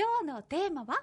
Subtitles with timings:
[0.00, 1.02] 今日のテーマは？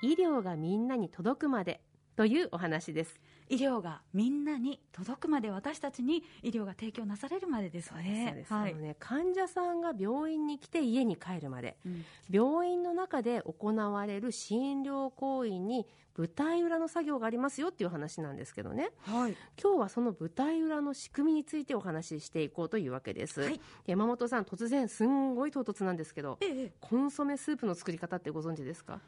[0.00, 1.82] 医療がみんなに届くまで
[2.16, 3.20] というお話です。
[3.48, 8.44] 医療がみんなに届くまで私たちに医療が提供なされるまでですね。
[8.48, 15.86] はい、ね患者さんが病院に来て家に帰るまで、うん、病院の中で行われる診療行為に
[16.16, 29.00] 舞台裏の作業がありますよっていう話なんですけどね、はい、今日はその舞台裏の仕組みについてお話ししていこうというわけです、はい、山本さん突然すんごい唐突なんですけど、ええ、コンソメスープの作り方ってご存知ですか？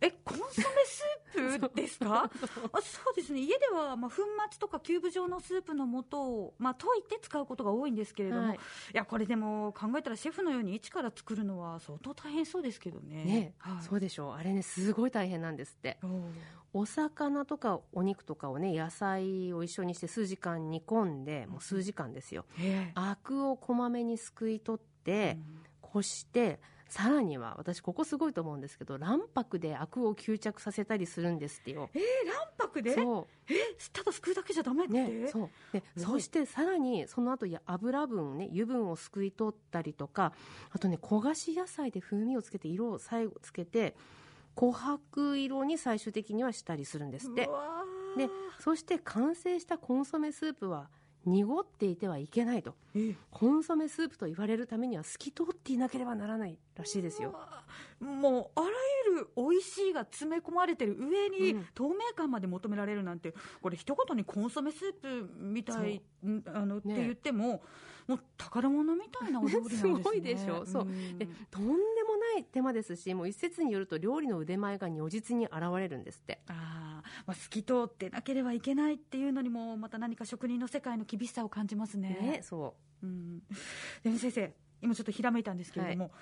[0.00, 0.48] えコンソメ
[0.86, 2.24] スープですか？
[2.24, 3.40] あそうですね。
[3.40, 4.16] 家では、まあ、粉
[4.50, 8.58] 末とかキューブ状のスープの素を、まあ、溶いて使うことが多いんですけれども、はい、い
[8.92, 13.24] やこれでも考えたらシェフのように一から作るのは相当大変そうですけどね。
[13.24, 14.32] ね、はい、そうでしょう。
[14.34, 15.98] あれねすごい大変なんですって。
[16.76, 22.46] お魚とかお肉とかをね野菜を一緒にして数時間煮込んでもう数時間ですよ。
[22.94, 26.58] アクをこまめにすくい取って、うん、こして
[26.94, 31.90] さらには私ここすごいと思うんですけど卵白でアクを吸着させたりするんですってよ。
[31.92, 32.02] えー、
[32.56, 32.94] 卵白で？
[32.94, 33.26] そう。
[33.48, 33.54] え
[33.92, 35.50] ただすくうだけじゃダメって、ね、そう。
[35.72, 40.32] でそしてさらにその後や油分ね油分をすくい取ったりとか
[40.70, 43.96] あとね焦がし野菜で風味をつけて色を最後つけて
[44.54, 47.50] 琥珀色に最終的にはしたりするんですって。
[48.16, 48.28] で
[48.60, 50.88] そして完成したコンソメスープは
[51.26, 52.74] 濁っていてはいけないと。
[53.30, 57.34] コンソメスープと言われるためには透き通っていなければならないらしいですよ。
[58.00, 58.68] もうあら
[59.08, 66.02] ゆる美味しいが詰め込まれてる上に、透明感まで求められるなんてこれ一言にコンソメスープみたい
[66.46, 67.62] あの、ね、って言っても
[68.06, 70.66] もう宝物みたいなお料理なんです、ね、 すごいでしょ。
[70.66, 70.86] そう、
[71.18, 71.70] でとんで
[72.04, 76.40] もない手間ですしもう一説によると料理の腕前が如実に現れるんですって。
[76.48, 82.18] あ、まあ透き通ってなければいけないっていうのにもまた何か職人の世界の厳しさを感じますね。
[82.20, 83.06] ねそう。
[83.06, 83.42] うん。
[84.02, 86.12] でも先生今ちょっとひらめいたんですけれども、はい。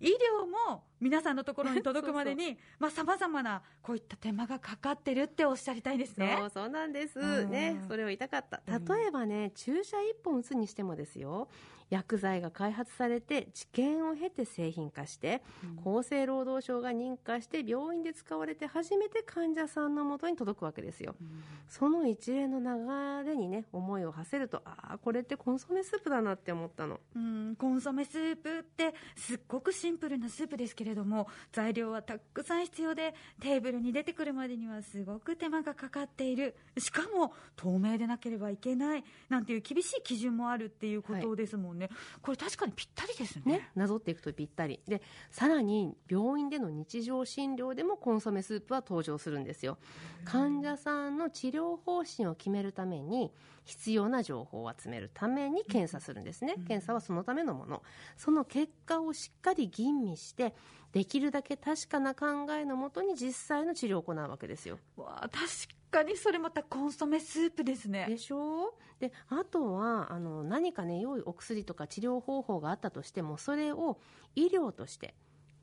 [0.00, 2.58] 医療も皆さんのところに届くまでに
[2.90, 6.36] さまざ、まなこういった手間がかかってるっておっしゃりたいですね。
[6.38, 8.60] そうそうなんです、ねそれを言いたかった。
[8.66, 11.48] 例えばね、注射1本打つにしてもですよ
[11.90, 15.42] 薬剤が開発されて治験を経て製品化して、
[15.84, 36.54] うん、厚生労働省が認可して病院で使われて初めて患者さんのもとに届くわけですよ、うん、その一連の流れにね思いを馳せるとああこれってコンソメスープだなって思ったの、うん、コンソメスープってすっごくシンプルなスープですけれども材料はたくさん必要でテーブルに出てくるまでにはすごく手間がかかっている。
[36.78, 41.73] しかも透明でなければいけないなんていう厳しい基準もあるっていうことですもんね、はい、
[42.22, 43.58] これ確かにぴったりですね。
[43.58, 44.80] ねなぞっていくとぴったり。
[44.86, 49.78] でさらに病院での日常診療でもコンソメスープは登場するんですよ。
[50.24, 53.32] 患者さんの治療方針を決めるために
[53.64, 57.82] 必要な情報を集めるために検査するんですね、検査はそのためのもの。
[58.16, 60.54] その結果をしっかり吟味して
[60.92, 64.78] できるだけ確かな考えのもとに実際の治療を行うわけですよ。
[64.96, 65.48] わ確
[65.94, 68.06] かにそれまたコンソメスープですね。
[68.08, 68.68] でしょ？
[68.68, 73.98] うであとはあの何かね良いお薬とか治療方法があったとしてもそれを
[74.34, 75.14] 医療として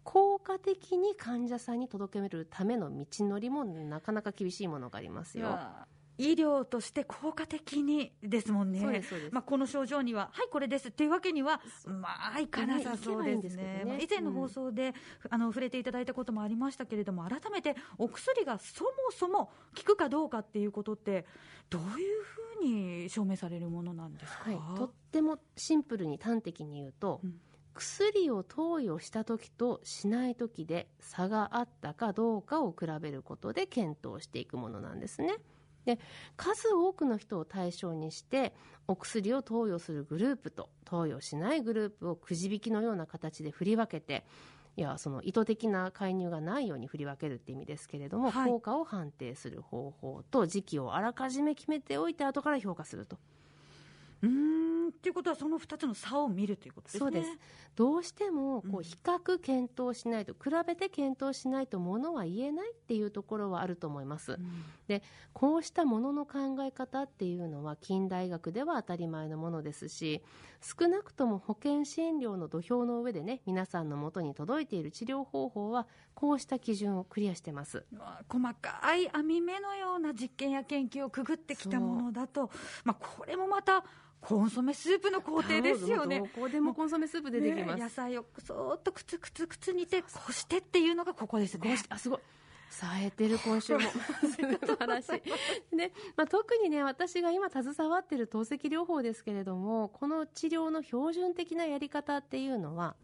[0.04, 5.60] 効果的に患者さんに届けるための道のりもなかなか厳しいものがありますよ。
[6.22, 14.00] 医療として効果的にですもんね、まあ、この症状には、はい、これですっていうわけには、まあ、いかなさそうですね、ね。
[14.02, 14.94] 以前の放送で、うん、
[15.32, 21.26] あの触れていただいたこともありましたけれども、改めてお薬がそもそも効くかどうかっていうことって、
[21.70, 27.40] どういうふうに証明されるものなんですか、はい、とってもシンプルに端的に言うと、うん。
[27.74, 35.36] 薬を投与した時としない時で差があったかどうかを比べることで検討していくものなんですね。
[35.86, 36.00] で
[36.38, 38.54] 数多くの人を対象にして
[38.88, 44.26] お薬を投与するグループと投与しないグループをくじ引きのような形で振り分けて
[44.78, 53.18] いやその意図的な介入がないように振り分けるって意味ですけれども、はい、効果を判定する方法と時期をあらかじめ決めておいて後から評価すると。
[54.24, 57.00] うんっていうことはその2つの差を見るということですね。
[57.00, 57.30] そうです
[57.76, 64.34] どうしてもこう比較検討しないと、うん、比べて検討しないとものは言えないっていうところはあると思います。
[64.34, 64.40] うん、
[64.88, 65.02] で
[65.34, 70.22] こうしたものの考え方っていうのは近代学では当たり前のものですし
[70.62, 77.86] 少なくとも保険診療の土俵の上でね皆さんのもとに届いている治療方法はこうした基準をクリアしてます。
[78.30, 82.52] 細かい網目のような実験や研究をくぐってきたものだと、
[82.84, 83.84] まあ、これもまた
[84.22, 86.20] コンソメスープの工程ですよね。
[86.20, 87.78] どこでもコンソメスープ出てきます。
[87.78, 91.76] ね、野菜をそーっとくつくつくつ煮て、こしてっていうのがここですね。
[91.90, 92.20] あ、すごい。
[92.72, 95.22] 冴えてる今週も素晴らしい、
[95.76, 102.96] ねまあ、特にね私が今携わっている透析療法ですけれどもこの治療の標準的なやり方っていうのは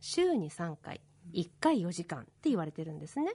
[0.00, 1.00] 週に3回
[1.32, 3.34] 1回4時間って言われてるんですね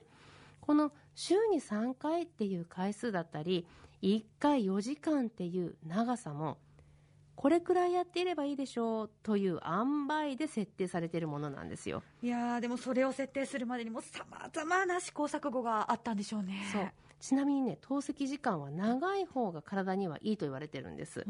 [0.61, 3.67] この週に3回っていう回数だったり
[4.01, 6.57] 1回4時間っていう長さも
[7.35, 12.03] これくらいやっていればいいでしょうという塩梅で設定されているものなんですよ。
[12.21, 16.63] いやでもそれを設定するまでにもさまざまな試行錯誤があったんでしょうね。
[16.71, 16.91] そう。
[17.19, 21.23] ちなみにね透析時間は長い方が体にはいいと言われてるんです。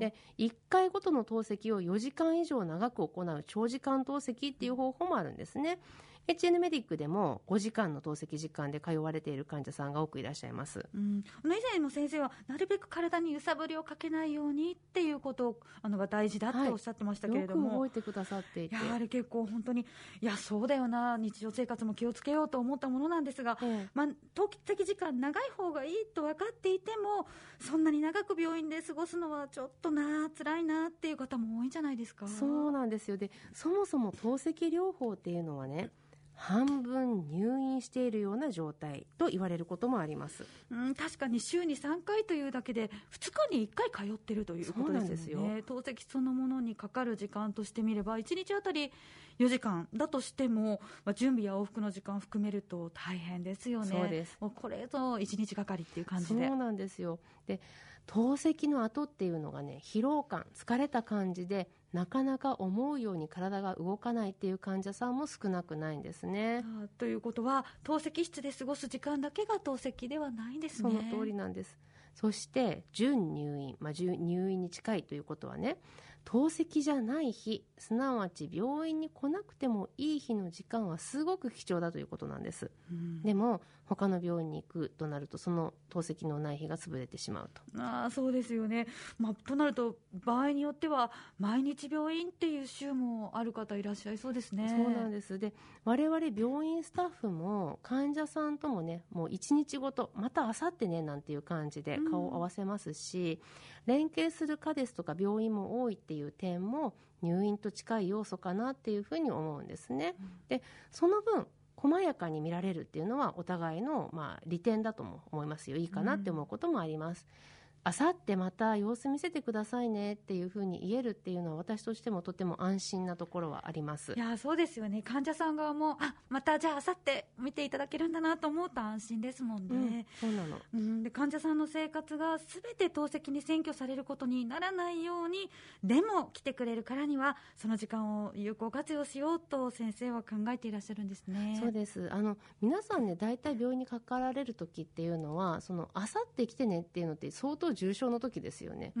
[0.00, 5.78] で1回ごとの透析を4時間以上長く行う長時間透析っていう方法もあるんですね
[6.28, 18.74] HN メディックでも5時間の透析時間で通われている患者さんが多くいらっしゃいます、うん、以前の先生はなるべく体に揺さぶりをかけないようにっていうことあのが大事だっておっしゃってましたけれども、はい、よく覚えてくださっていて。
[18.74, 19.86] やはり結構本当に
[20.20, 27.26] いやそうだよな日常生活も気をつけようと思ったものなんですが、ええ、まあ、透析時間長い方がいいと分かっていても
[27.60, 32.26] そんなに長く病院で過ごすのはちょっとな辛いなっていう方も多いんじゃないですか？
[32.26, 33.16] そうなんですよ。
[33.16, 35.90] でそもそも透析療法っていうのはね
[36.36, 45.40] 半分入院しているような状態と言われることもあります、うん、確かに週に3回というだけで2日に1回通ってるということですよ。
[45.40, 48.92] ね透析そのものにかかる時間としてみれば1日あたり
[49.38, 53.86] 4時間だとしても、まあ、準備や往復の時間含めると大変ですよね。
[53.86, 54.36] そうです。
[54.40, 56.46] もうこれぞ1日がかりっていう感じで。
[56.46, 57.18] そうなんですよ。
[57.46, 57.60] で
[58.06, 66.64] 透析の後っていうのがね疲労感疲れた感じでなかなか思うように体が動かないっていう患者さんも少なくないんですね。
[66.98, 70.90] ということは透析室で過ごす時間だけが透析ではないんですね。
[70.90, 71.78] その通りなんです。
[72.14, 75.76] そして準入院、まあ、入院に近いということはね
[76.24, 87.62] 透析じゃない日すなわち病院に来なくてもいい日の時間はすごく貴重だということなんです、うん、でも他の病院に行くとなるとその透析のない日が潰れてしまうと。
[87.78, 88.86] あそうですよね、
[89.18, 94.68] まあ、となると場合によっては毎日病院っていう週もある方いらっしゃいそうですね。
[94.68, 95.38] そうなんです。
[95.38, 95.54] で
[95.84, 103.40] 我々病院スタッフも患者さんともねもう1日ごとまたあさってねなんていう感じで顔を合わせますし、
[103.86, 110.16] うん、連携する科ですとか病院も多いっていう点も入院と近い要素かなっていうふうに思うんですね。
[110.48, 111.46] でその分
[111.88, 117.26] 細やかに見られるっていうのはお互いのまあ利点だとも思いますよいいかなって思うこともあります。
[117.50, 117.55] うん
[117.86, 124.12] あさってまた様子見せてくださいねっていうふうに言えるっていうのは私としてもとても安心なところはあります。
[124.16, 125.02] いやそうですよね。
[125.02, 135.48] 患者さん側もあまたじゃああさって見ていただけるんだなと思うと安心ですもんね、うん、そうなの、うん、で患者さんの生活がすべて透析に占拠されることにならないように
[135.84, 141.56] でも来てくれるからにはその時間を有効活用しようと先生は考えていらっしゃるんですね。
[141.60, 142.08] そうです。
[142.10, 148.92] あの皆さんね大体病院にかかられる時っていうのはそのあさって来てねっていうのって相当重症の時ですよね。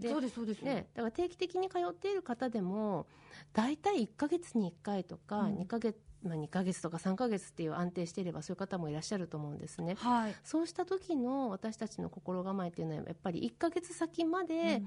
[0.00, 0.88] でそうですそうですね。
[0.94, 3.06] だから定期的に通っている方でも
[3.52, 14.82] 大体1か月に1回とか2か月、まあ、2ヶ月とか3か月っていう安定していればそういう方もいらっしゃると思うんですね、はい、そうした時の私たちの心構えっていうのはやっぱり1か月先まで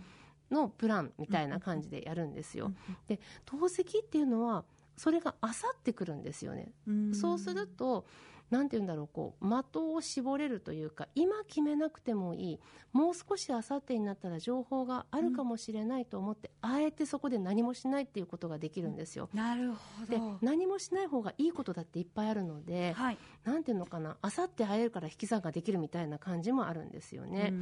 [0.51, 2.71] のプランみたいな感じでやるんですよ。
[3.07, 4.65] で透析っていうのは
[4.97, 6.71] それがあさってくるんですよね。
[7.13, 8.05] そうすると
[8.51, 12.59] なんて言うんだろうこう的を絞れるというか今決めなくてもいい
[12.91, 19.29] もう少しあさってになったら情報があるかもしれないと思って、うん、あえてそこで何もしないっていうことができるんですよ。
[19.33, 27.53] なるほどで何もしない方がいいことだっていっぱいあるので、はい、なんていうのかなあさって会えるから引き算ができるみたいな感じもあるんですよね。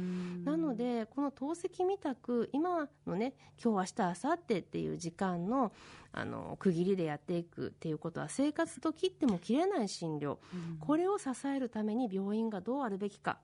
[0.44, 5.72] なのでこの透析みたく今のね今日明日明後日っていう時間の
[6.12, 13.38] あの区切りでやっていくっていうことは生活と切っても切れない診療、うん、これを支えるために病院がどうあるべきか。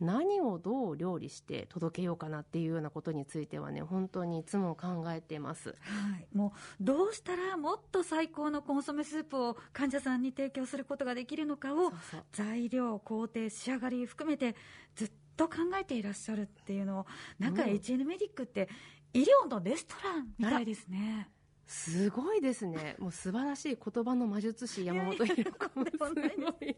[0.00, 5.74] 何をどう料理して届けようかなっていうようなことについてはね本当にいつも考えています、は
[6.20, 11.92] い、もうどうしたらもっと最高のコンソメスープを患者さんに提供することができるのかを
[12.32, 14.54] 材料工程仕上がり含めて
[14.94, 17.06] ずっと考えていらっしゃるっていうのを
[17.38, 18.68] なんか HN メディックって
[19.12, 21.28] 医療のレストランみたいですね。
[21.68, 22.96] すごいですね。
[22.98, 26.76] もう素晴らしい言葉の魔術師山本ひろ子もすごい。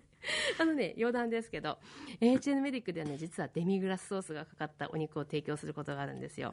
[0.58, 1.78] あのね、余談ですけど、
[2.20, 6.50] HN メディックではね、実はデミグラスソースがかかったお肉を提供することがあるんですよ。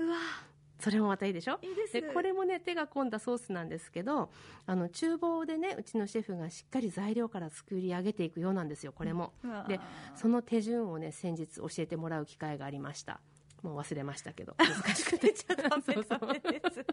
[0.79, 1.57] それもまたいいでしょ？
[1.63, 4.29] いいでこれもね手が込んだソースなんですけど
[4.67, 9.33] あの厨房でねうちのシェフがしっかり材料から作り上げていくようなんですよこれも。
[9.67, 9.79] で
[10.15, 13.19] その手順をね先日教えてもらう機会がありました
[13.63, 14.55] もう忘れましたけど。
[14.59, 16.85] 難しくてちゃダメそうそうです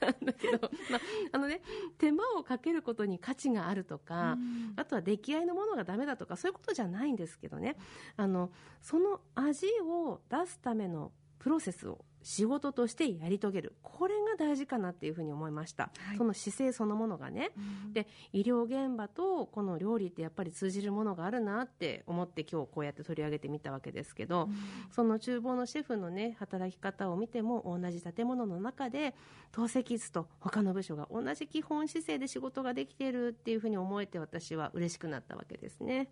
[0.00, 1.00] だけど、まあ、
[1.32, 1.60] あのね
[1.98, 4.36] 手間をかけることに価値があるとか、
[4.76, 7.76] あとは出来合いのものがダメだとかそういうことじゃないんですけどね。
[8.16, 13.76] あのその味を出すためのプロセスを仕事としてやり遂げる。
[13.84, 17.52] これが大事かなっていうふうに思いました、はい、その姿勢そのものがね、
[17.86, 24.56] うん、で医療現場とこの料理ってやっぱり通じるものがあるなって思って今日こうやって取り上げてみたわけですけど、うん、
[24.90, 29.14] その厨房のシェフのね働き方を見ても同じ建物の中で
[29.52, 36.08] 透析室と他の部署が同じ基本姿勢で仕事ができているっていうふうに思えて私は嬉しくなったわけですね。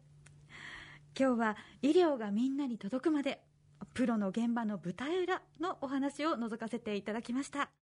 [1.18, 3.40] 今日は医療がみんなに届くまで
[3.94, 7.70] プロの現場の舞台裏のお話を覗かせていただきました。